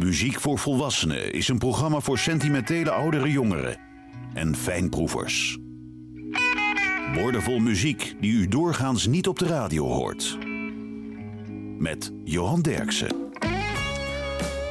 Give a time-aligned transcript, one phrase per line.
[0.00, 3.76] Muziek voor Volwassenen is een programma voor sentimentele oudere jongeren
[4.34, 5.58] en fijnproevers.
[7.14, 10.38] Woordenvol muziek die u doorgaans niet op de radio hoort.
[11.78, 13.30] Met Johan Derksen.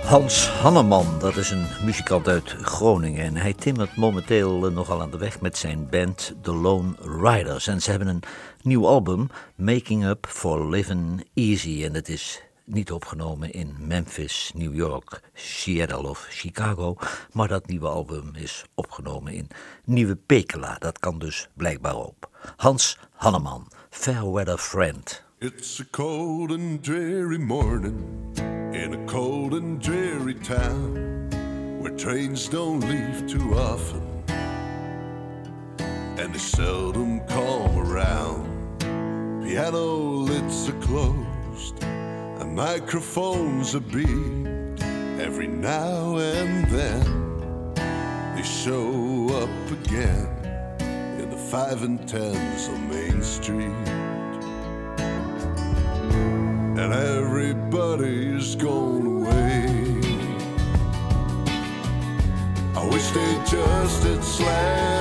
[0.03, 3.23] Hans Hanneman, dat is een muzikant uit Groningen.
[3.23, 7.67] En hij timmert momenteel nogal aan de weg met zijn band The Lone Riders.
[7.67, 8.23] En ze hebben een
[8.61, 11.83] nieuw album, Making Up for Living Easy.
[11.83, 16.95] En het is niet opgenomen in Memphis, New York, Seattle of Chicago.
[17.33, 19.47] Maar dat nieuwe album is opgenomen in
[19.85, 20.75] Nieuwe Pekela.
[20.79, 22.29] Dat kan dus blijkbaar op.
[22.55, 25.23] Hans Hanneman, Fairweather Friend.
[25.37, 27.97] It's a cold and dreary morning
[28.71, 30.93] in a cold and dreary town
[31.79, 34.09] where trains don't leave too often
[36.19, 38.47] and they seldom come around.
[39.43, 41.83] Piano lids are closed
[42.59, 44.83] microphones are beat
[45.17, 47.73] every now and then.
[48.35, 50.27] They show up again
[51.21, 53.87] in the five and tens on Main Street
[56.81, 59.63] and everybody's gone away.
[62.75, 64.98] I wish they just had slammed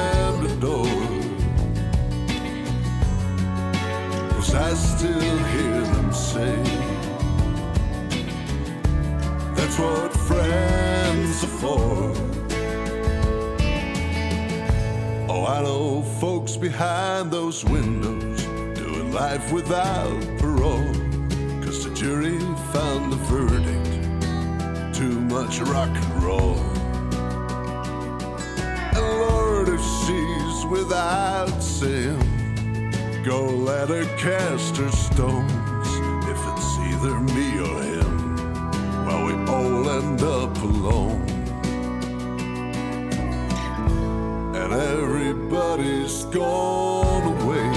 [15.61, 18.45] Oh, I folks behind those windows
[18.79, 20.95] doing life without parole
[21.63, 22.39] Cause the jury
[22.73, 26.59] found the verdict too much rock and roll.
[28.95, 32.19] And Lord, if she's without sin,
[33.25, 35.58] go let her cast her stones.
[46.31, 47.71] Gone away.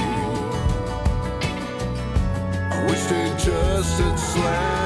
[2.72, 4.81] I wish they just had slammed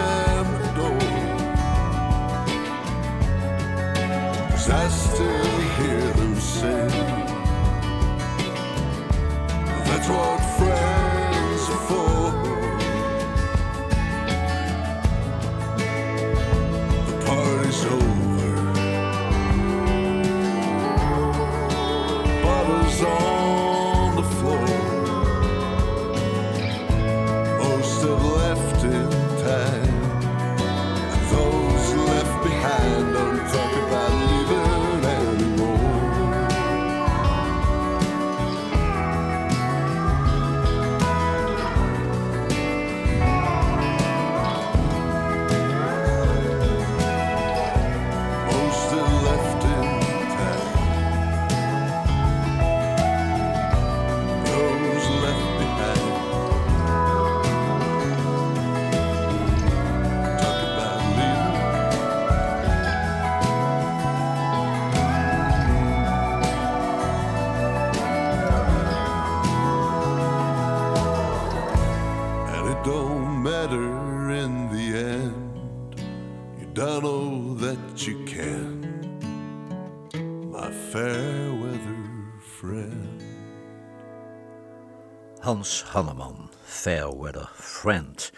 [85.45, 88.31] Hans Hanneman, Fairweather Friend.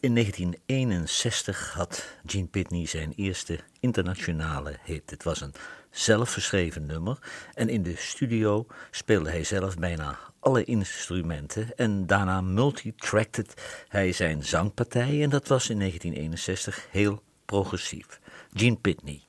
[0.00, 5.10] In 1961 had Gene Pitney zijn eerste internationale hit.
[5.10, 5.54] Het was een
[5.90, 7.18] zelfgeschreven nummer
[7.54, 13.54] en in de studio speelde hij zelf bijna alle instrumenten en daarna multitracted
[13.88, 18.20] hij zijn zangpartij en dat was in 1961 heel progressief.
[18.52, 19.22] Gene Pitney,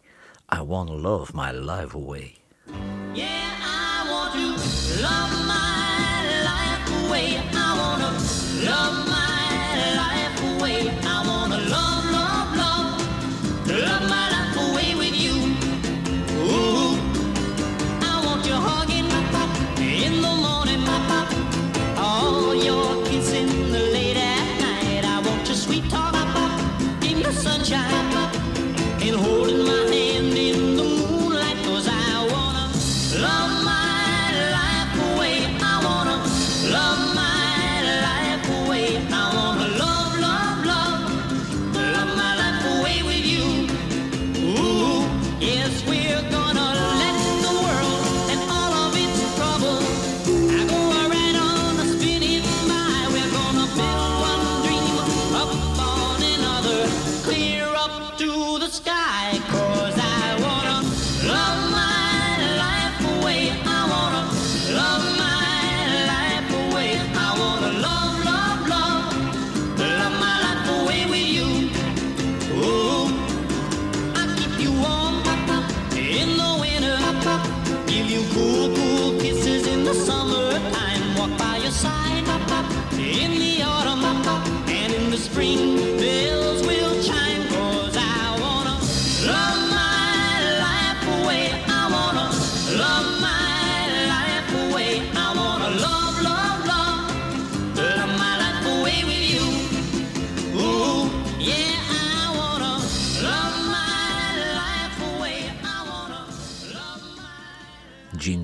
[0.56, 2.36] I Wanna Love My Life Away.
[3.14, 3.28] Yeah,
[3.60, 5.43] I want to love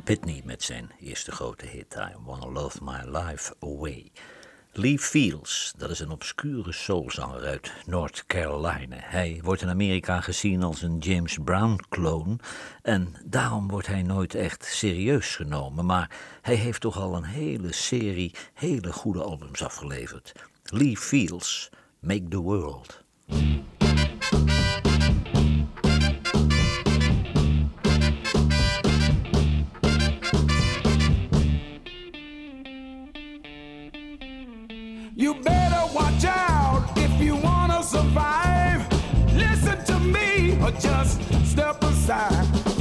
[0.09, 4.11] Pitney met zijn eerste grote hit I Wanna Love My Life Away.
[4.71, 8.95] Lee Fields, dat is een obscure soulzanger uit North Carolina.
[8.99, 12.39] Hij wordt in Amerika gezien als een James Brown-kloon
[12.81, 15.85] en daarom wordt hij nooit echt serieus genomen.
[15.85, 20.31] Maar hij heeft toch al een hele serie hele goede albums afgeleverd.
[20.63, 21.69] Lee Fields,
[21.99, 23.03] Make the World.
[40.71, 42.78] Just step aside.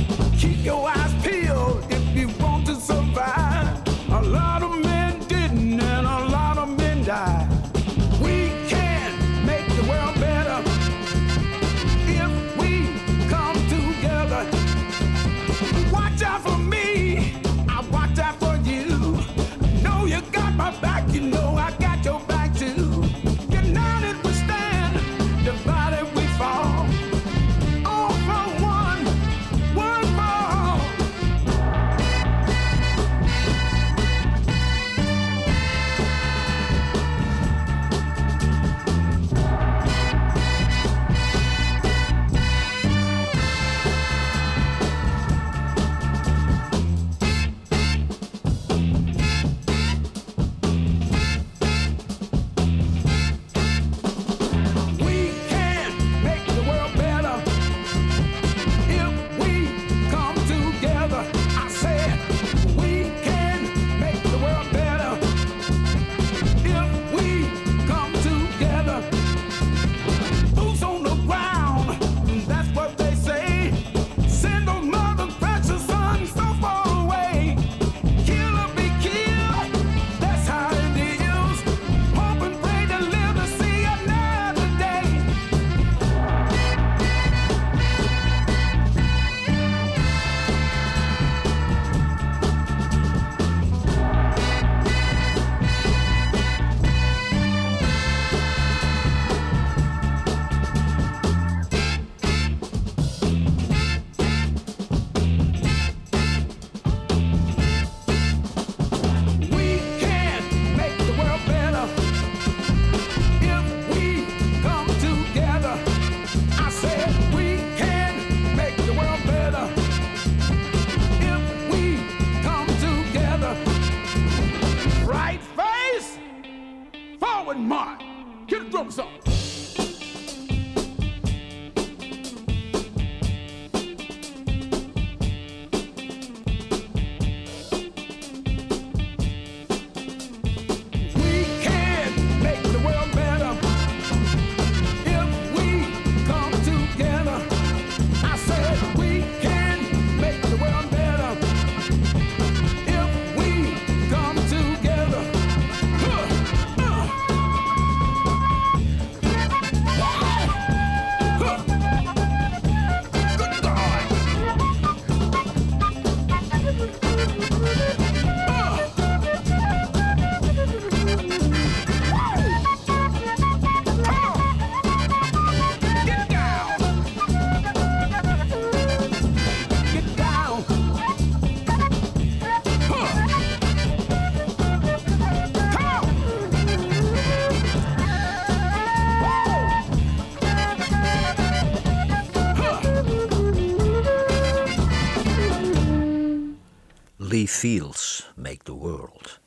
[197.29, 199.41] Lee Fields, Make the World.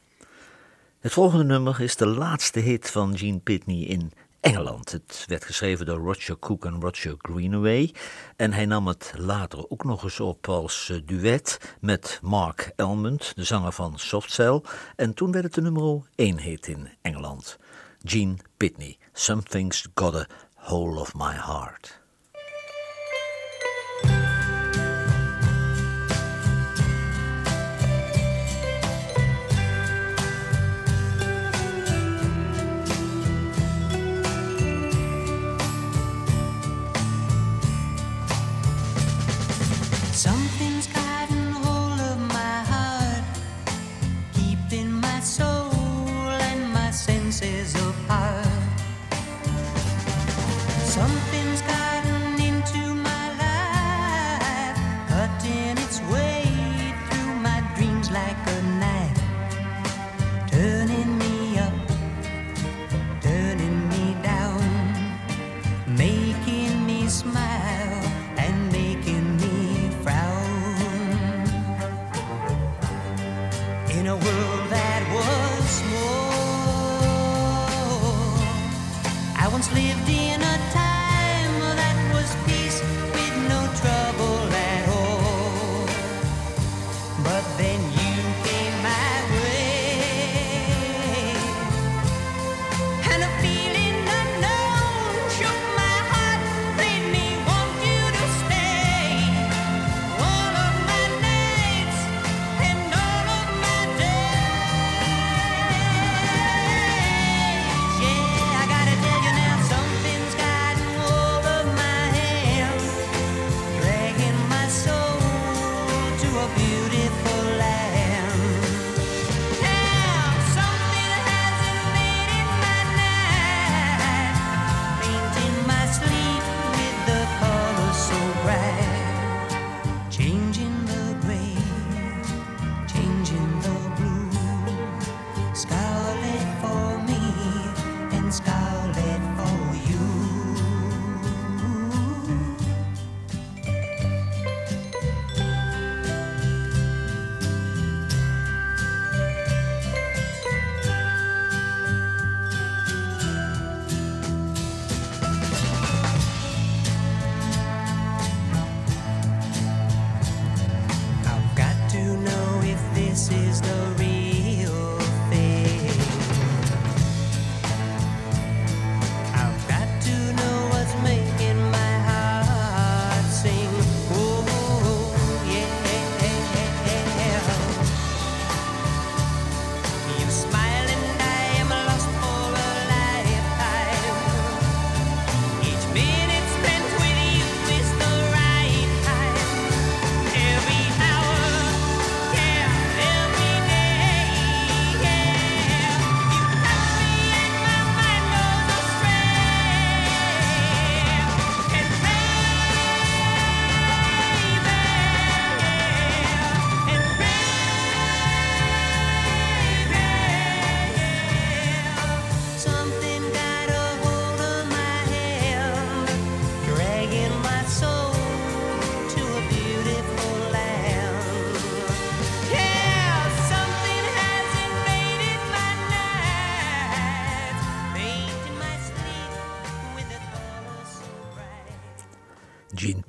[1.00, 4.92] Het volgende nummer is de laatste hit van Gene Pitney in Engeland.
[4.92, 7.94] Het werd geschreven door Roger Cook en Roger Greenaway.
[8.36, 13.32] En hij nam het later ook nog eens op als eh, duet met Mark Elmond,
[13.36, 14.62] de zanger van Soft Cell.
[14.96, 17.58] En toen werd het de nummer 1 hit in Engeland.
[18.04, 22.01] Gene Pitney, Something's Got a Hold of My Heart.
[79.62, 80.31] once lived in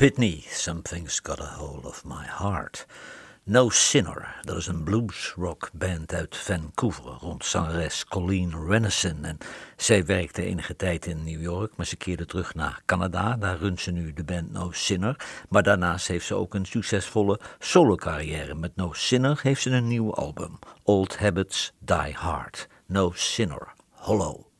[0.02, 2.86] Pitney, Something's Got a Hold of My Heart.
[3.44, 9.24] No Sinner, dat is een bluesrockband uit Vancouver rond zangeres Colleen Renison.
[9.24, 9.38] En
[9.76, 13.36] zij werkte enige tijd in New York, maar ze keerde terug naar Canada.
[13.36, 15.44] Daar runt ze nu de band No Sinner.
[15.48, 19.88] Maar daarnaast heeft ze ook een succesvolle solo carrière Met No Sinner heeft ze een
[19.88, 22.68] nieuw album, Old Habits Die Hard.
[22.86, 24.51] No Sinner, Hollow.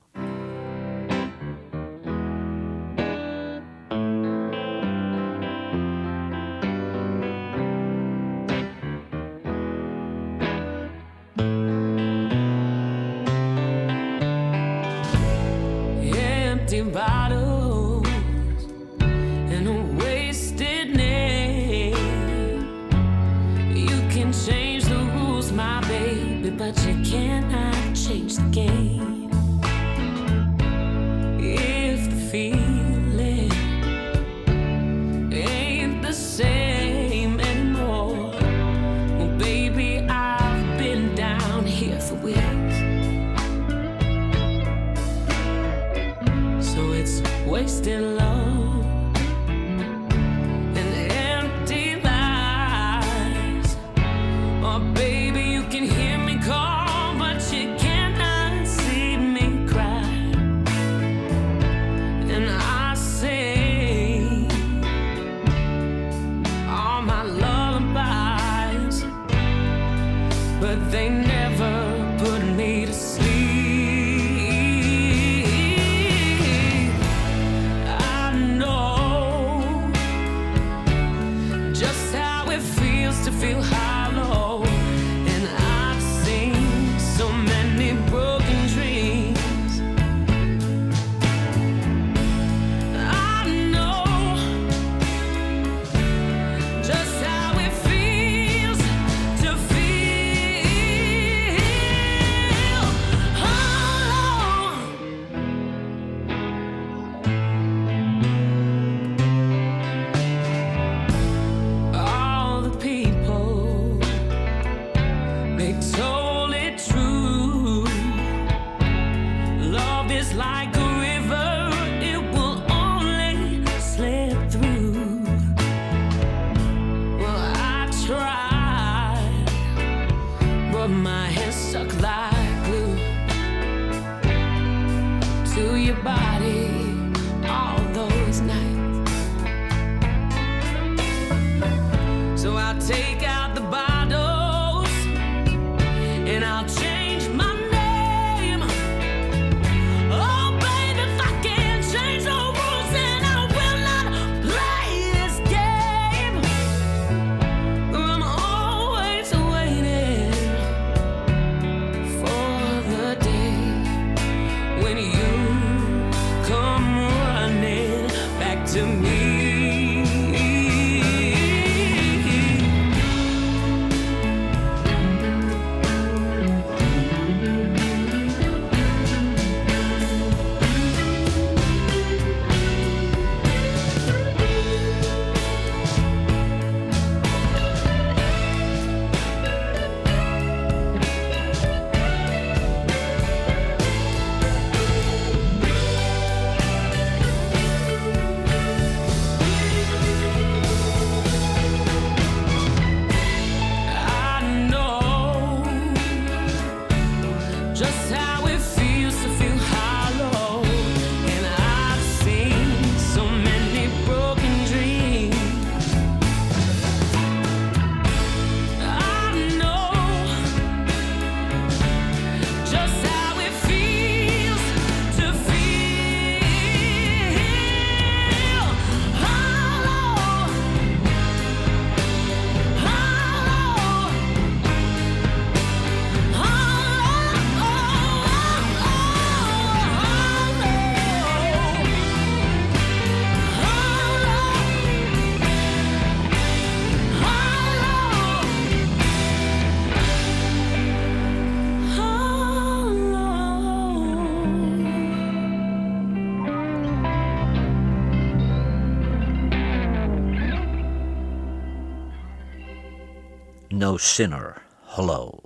[263.98, 265.40] Sinner, hallo.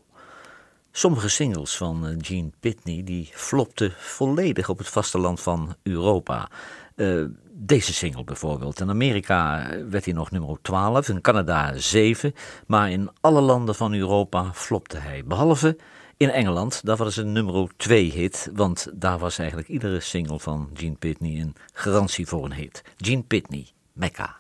[0.93, 6.49] Sommige singles van eh, Gene Pitney die flopten volledig op het vasteland van Europa.
[6.95, 8.81] Eh, deze single bijvoorbeeld.
[8.81, 12.35] In Amerika eh, werd hij nog nummer 12, in Canada 7,
[12.67, 15.25] maar in alle landen van Europa flopte hij.
[15.25, 15.77] Behalve
[16.17, 20.71] in Engeland, daar was een nummer 2 hit, want daar was eigenlijk iedere single van
[20.75, 22.83] Gene Pitney een garantie voor een hit.
[22.97, 24.37] Gene Pitney, Mecca.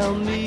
[0.00, 0.39] tell me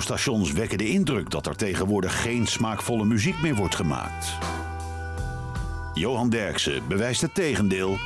[0.00, 4.38] radiostations wekken de indruk dat er tegenwoordig geen smaakvolle muziek meer wordt gemaakt.
[5.94, 7.98] Johan Derksen bewijst het tegendeel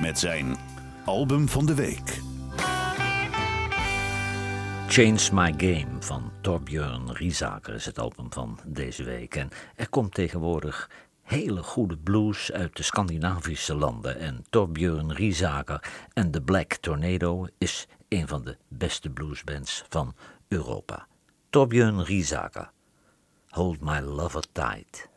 [0.00, 0.56] met zijn
[1.04, 2.20] album van de week.
[4.88, 9.34] Change My Game van Torbjörn Rizaker is het album van deze week.
[9.34, 10.90] En er komt tegenwoordig
[11.22, 14.18] hele goede blues uit de Scandinavische landen.
[14.18, 20.14] En Torbjörn Rizaker en The Black Tornado is een van de beste bluesbands van
[20.48, 21.08] Europa.
[21.52, 22.70] Torbjörn Riesaker,
[23.56, 25.08] Hold My Lover Tight.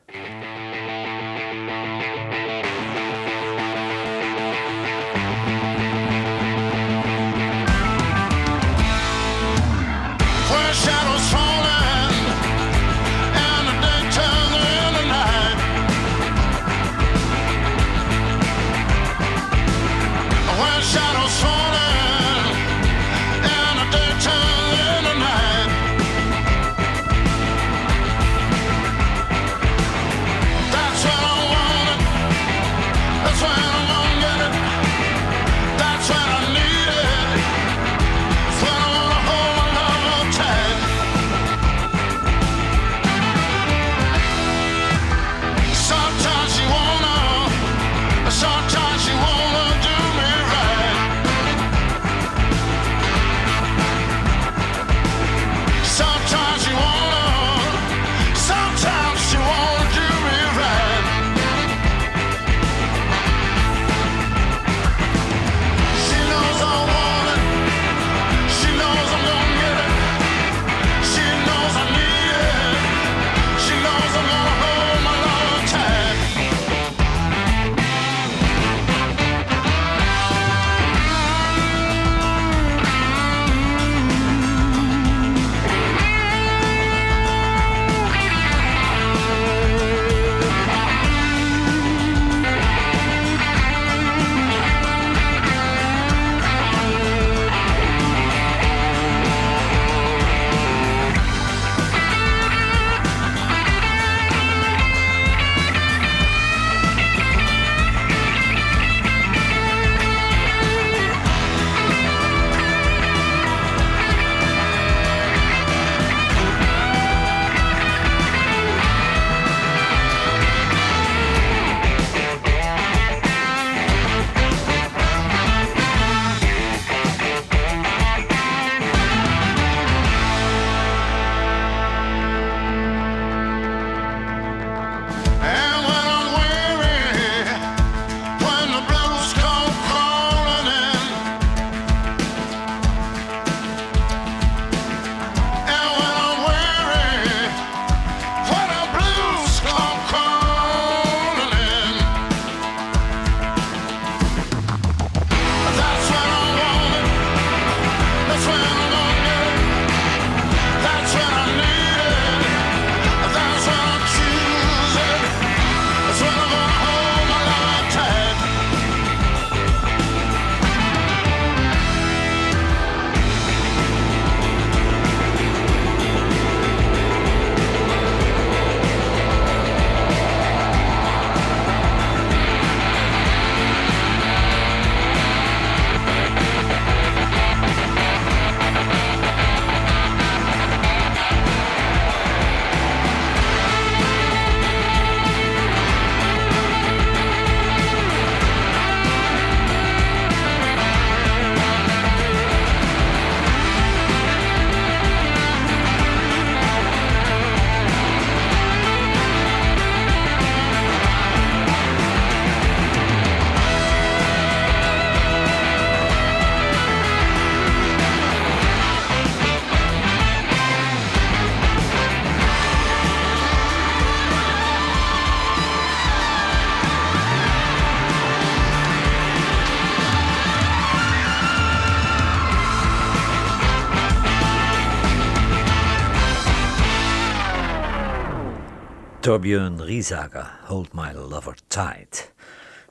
[239.34, 242.34] Torbjörn Riesager, Hold My Lover Tight.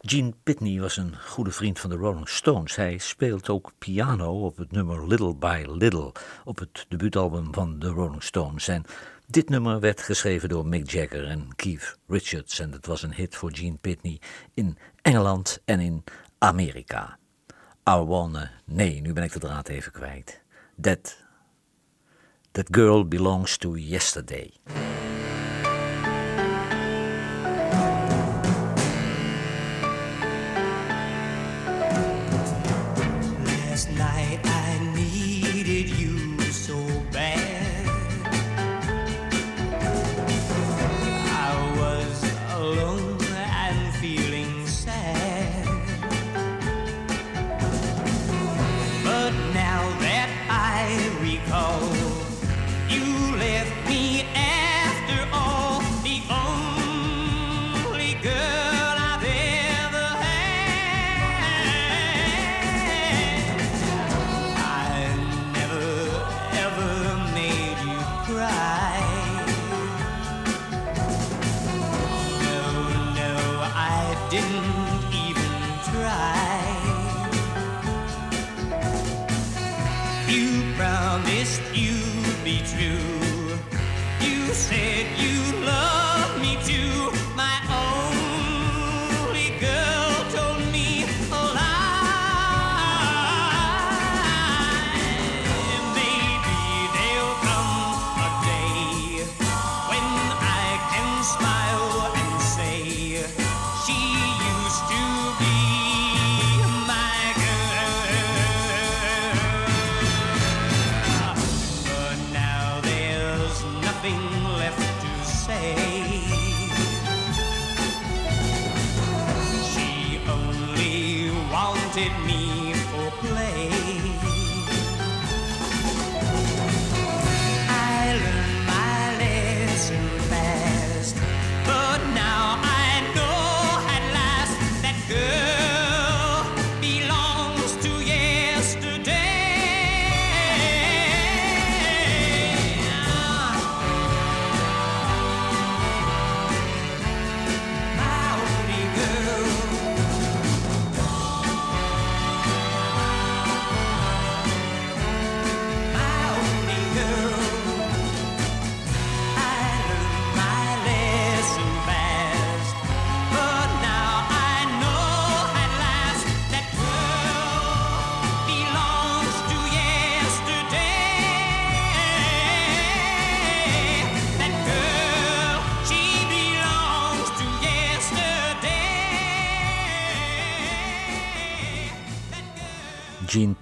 [0.00, 2.76] Gene Pitney was een goede vriend van de Rolling Stones.
[2.76, 6.12] Hij speelt ook piano op het nummer Little by Little
[6.44, 8.68] op het debuutalbum van de Rolling Stones.
[8.68, 8.84] En
[9.26, 13.36] dit nummer werd geschreven door Mick Jagger en Keith Richards en het was een hit
[13.36, 14.20] voor Gene Pitney
[14.54, 16.04] in Engeland en in
[16.38, 17.18] Amerika.
[17.88, 20.42] I wanna, nee, nu ben ik de draad even kwijt.
[20.80, 21.16] That,
[22.50, 24.52] that girl belongs to yesterday.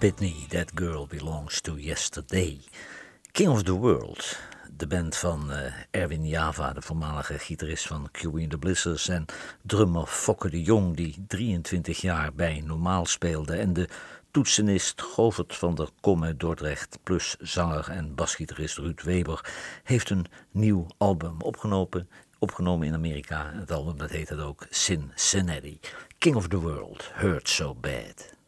[0.01, 2.59] Pitney, That Girl Belongs to Yesterday.
[3.33, 4.39] King of the World,
[4.77, 9.25] de band van eh, Erwin Java, de voormalige gitarist van Curie and the Blizzards, en
[9.63, 13.89] drummer Fokke de Jong, die 23 jaar bij Normaal speelde, en de
[14.31, 19.53] toetsenist Govert van der Kom Dordrecht, plus zanger en basgitarist Ruud Weber,
[19.85, 22.09] heeft een nieuw album opgenomen,
[22.39, 23.53] opgenomen in Amerika.
[23.55, 25.81] Het album dat heet het ook Cincinnati.
[26.19, 28.40] King of the World, Hurt So Bad.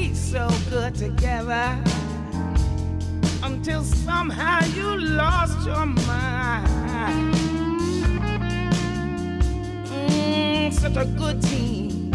[0.00, 1.66] Be so good together
[3.42, 7.34] until somehow you lost your mind.
[9.92, 12.10] Mm, such a good team.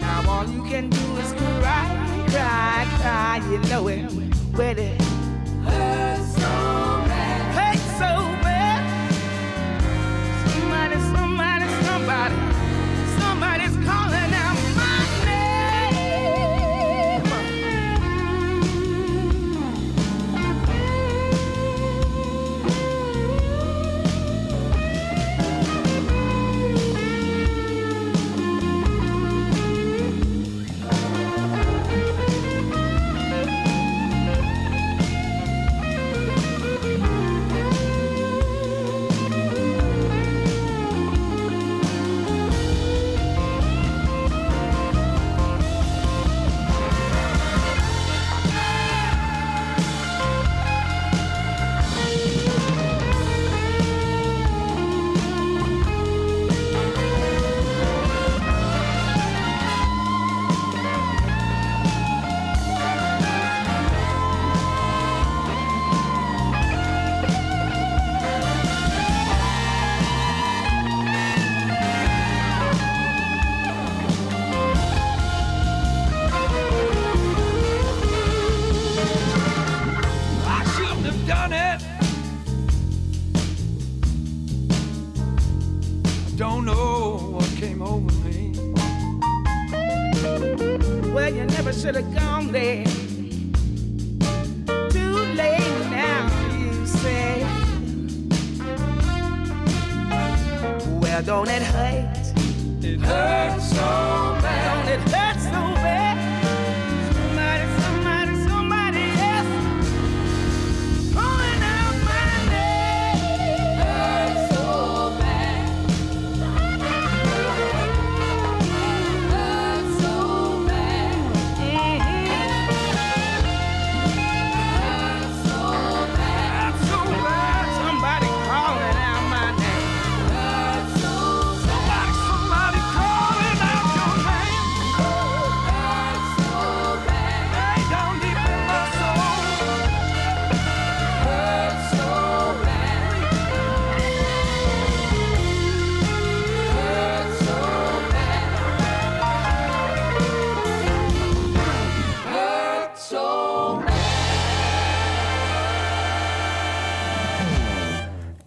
[0.00, 1.86] Now all you can do is cry,
[2.30, 3.40] cry, cry.
[3.48, 4.10] You know it.
[4.56, 6.07] When it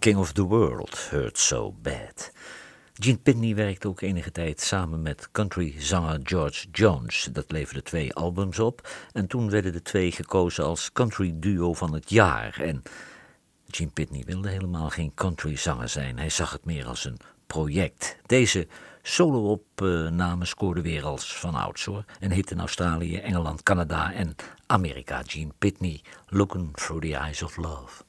[0.02, 2.32] King of the World Hurt So Bad.
[2.94, 7.28] Gene Pitney werkte ook enige tijd samen met countryzanger George Jones.
[7.32, 11.92] Dat leverde twee albums op en toen werden de twee gekozen als country duo van
[11.94, 12.60] het jaar.
[12.60, 12.82] En
[13.70, 16.18] Gene Pitney wilde helemaal geen countryzanger zijn.
[16.18, 18.16] Hij zag het meer als een project.
[18.26, 18.66] Deze
[19.02, 22.04] solo-opname scoorde weer als van ouds hoor.
[22.20, 24.34] En heet in Australië, Engeland, Canada en
[24.66, 26.00] Amerika Gene Pitney.
[26.26, 28.02] Looking Through the Eyes of Love.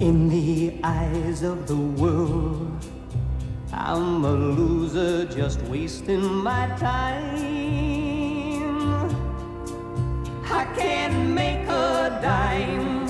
[0.00, 2.86] In the eyes of the world,
[3.72, 7.34] I'm a loser just wasting my time.
[10.44, 13.08] I can't make a dime.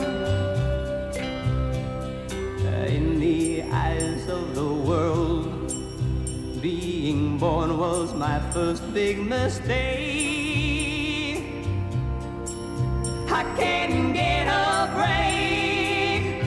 [2.88, 5.70] In the eyes of the world,
[6.62, 10.67] being born was my first big mistake.
[13.30, 16.42] I can't get a break.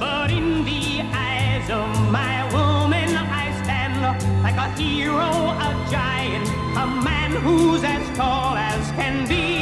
[0.00, 6.86] But in the eyes of my woman, I stand like a hero, a giant, a
[7.04, 9.57] man who's as tall as can be.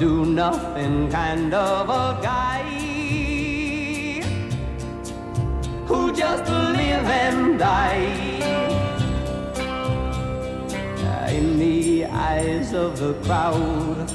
[0.00, 2.62] Do nothing kind of a guy
[5.84, 8.06] who just live and die.
[11.28, 14.10] In the eyes of the crowd,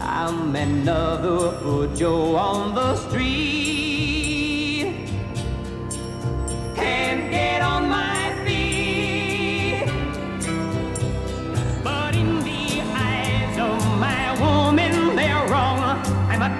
[0.00, 3.55] I'm another poor Joe on the street.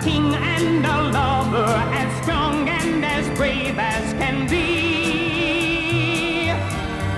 [0.07, 1.66] King and a lover,
[2.00, 6.50] as strong and as brave as can be.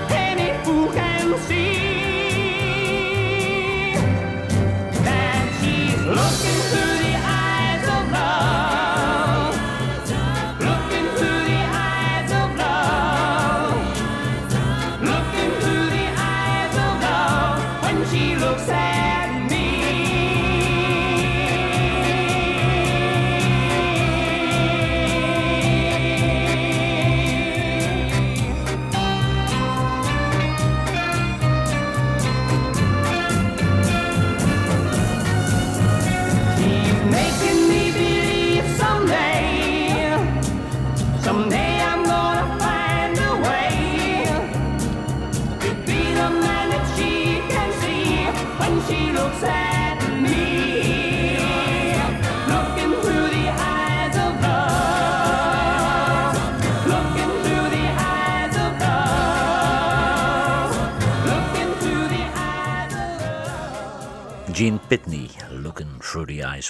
[0.09, 1.78] Any fool can see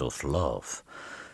[0.01, 0.83] of love.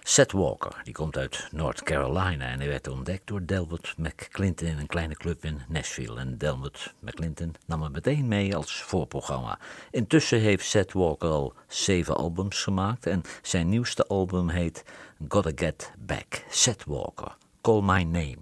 [0.07, 4.77] Seth Walker, die komt uit North Carolina en hij werd ontdekt door Delbert McClinton in
[4.77, 6.19] een kleine club in Nashville.
[6.19, 9.59] En Delbert McClinton nam hem meteen mee als voorprogramma.
[9.91, 14.83] Intussen heeft Seth Walker al zeven albums gemaakt en zijn nieuwste album heet
[15.27, 16.43] Gotta Get Back.
[16.49, 18.37] Seth Walker, Call My Name.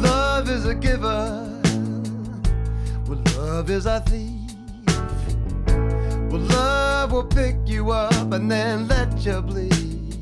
[0.00, 1.50] Love is a giver.
[3.06, 4.40] Well, love is a thief.
[6.30, 6.71] Well, love
[7.12, 10.16] will pick you up and then let you bleed.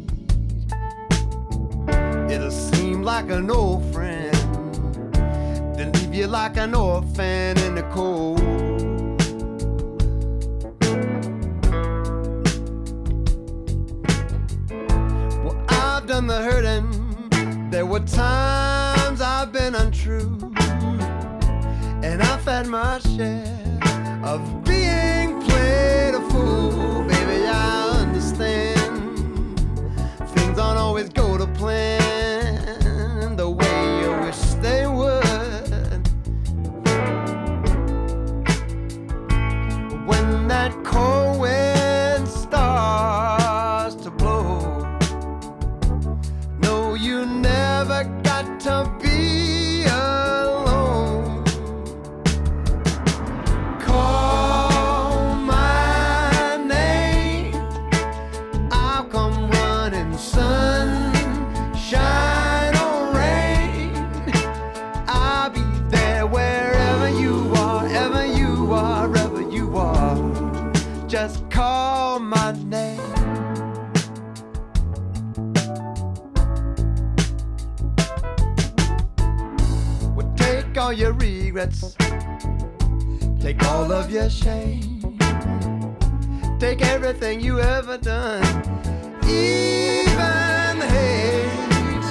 [2.29, 4.35] It'll seem like an old friend,
[5.77, 8.41] then leave you like an orphan in the cold.
[15.45, 17.71] Well, I've done the hurting.
[17.71, 20.37] There were times I've been untrue,
[22.03, 23.79] and I've had my share
[24.25, 24.60] of
[30.35, 32.00] Things don't always go to plan
[80.73, 81.97] Take all your regrets,
[83.41, 85.19] take all of your shame,
[86.61, 88.45] take everything you ever done,
[89.27, 92.05] even hate.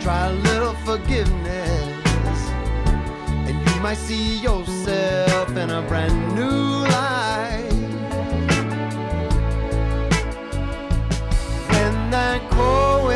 [0.00, 2.38] Try a little forgiveness,
[3.48, 7.68] and you might see yourself in a brand new light.
[11.68, 13.06] When that cold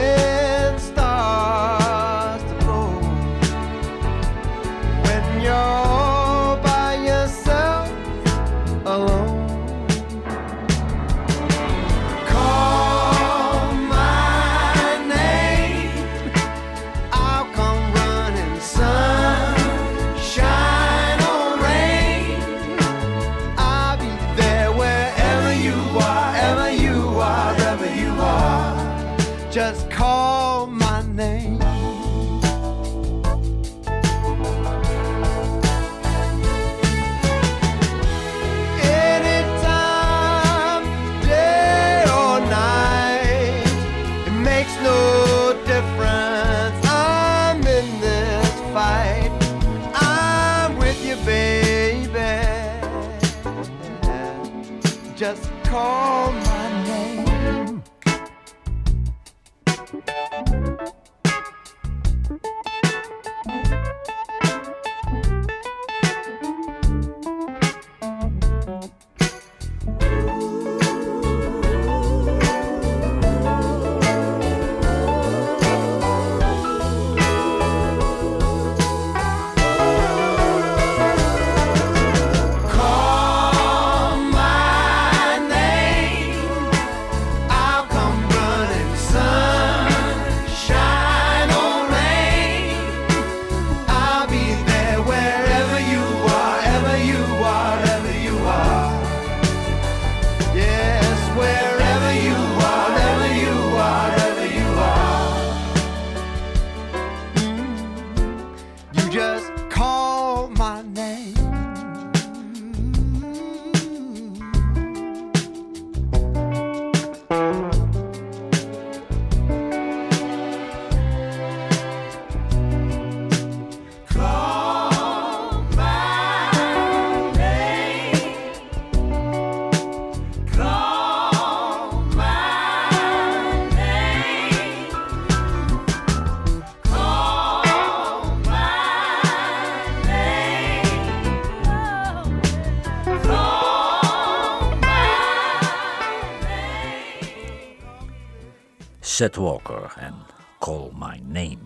[149.17, 150.15] Seth Walker en
[150.59, 151.59] Call My Name.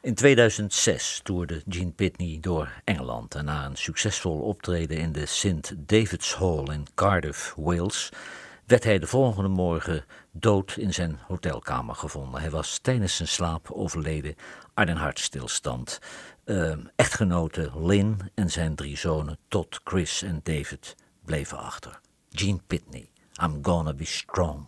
[0.00, 5.74] In 2006 toerde Gene Pitney door Engeland en na een succesvol optreden in de St.
[5.76, 8.08] David's Hall in Cardiff, Wales,
[8.66, 12.40] werd hij de volgende morgen dood in zijn hotelkamer gevonden.
[12.40, 14.34] Hij was tijdens zijn slaap overleden
[14.74, 15.98] aan een hartstilstand.
[16.44, 22.00] Uh, echtgenote Lynn en zijn drie zonen Todd, Chris en David bleven achter.
[22.30, 23.10] Gene Pitney,
[23.42, 24.66] I'm gonna be strong.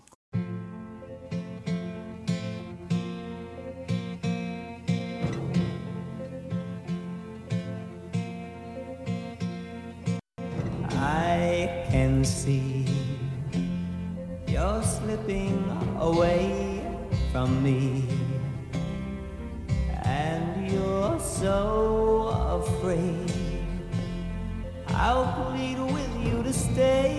[11.11, 12.87] I can see
[14.47, 15.59] you're slipping
[15.99, 16.85] away
[17.33, 18.05] from me,
[20.05, 21.59] and you're so
[22.61, 23.33] afraid.
[24.89, 27.17] I'll plead with you to stay,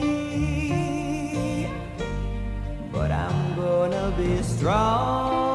[2.93, 5.50] but I'm gonna be strong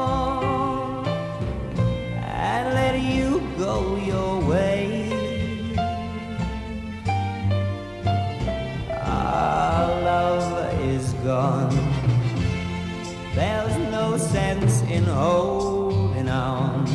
[15.17, 16.85] holding on.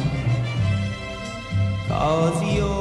[1.88, 2.71] Cause your